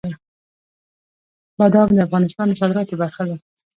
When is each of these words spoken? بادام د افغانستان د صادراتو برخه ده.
بادام 1.59 1.89
د 1.93 1.99
افغانستان 2.07 2.45
د 2.49 2.53
صادراتو 2.61 2.99
برخه 3.01 3.23
ده. 3.29 3.35